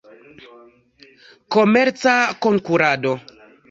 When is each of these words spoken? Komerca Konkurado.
Komerca 1.55 2.15
Konkurado. 2.43 3.11